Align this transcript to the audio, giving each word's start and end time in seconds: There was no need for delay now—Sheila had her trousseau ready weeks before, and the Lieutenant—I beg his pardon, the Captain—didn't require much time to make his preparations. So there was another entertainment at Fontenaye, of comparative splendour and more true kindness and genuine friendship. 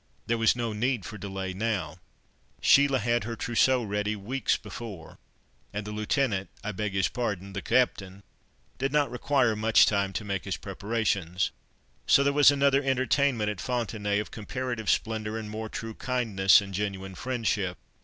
There 0.25 0.39
was 0.39 0.55
no 0.55 0.73
need 0.73 1.05
for 1.05 1.19
delay 1.19 1.53
now—Sheila 1.53 2.97
had 2.97 3.23
her 3.23 3.35
trousseau 3.35 3.83
ready 3.83 4.15
weeks 4.15 4.57
before, 4.57 5.19
and 5.71 5.85
the 5.85 5.91
Lieutenant—I 5.91 6.71
beg 6.71 6.93
his 6.93 7.07
pardon, 7.07 7.53
the 7.53 7.61
Captain—didn't 7.61 9.11
require 9.11 9.55
much 9.55 9.85
time 9.85 10.11
to 10.13 10.25
make 10.25 10.45
his 10.45 10.57
preparations. 10.57 11.51
So 12.07 12.23
there 12.23 12.33
was 12.33 12.49
another 12.49 12.81
entertainment 12.81 13.51
at 13.51 13.61
Fontenaye, 13.61 14.19
of 14.19 14.31
comparative 14.31 14.89
splendour 14.89 15.37
and 15.37 15.51
more 15.51 15.69
true 15.69 15.93
kindness 15.93 16.61
and 16.61 16.73
genuine 16.73 17.13
friendship. 17.13 17.77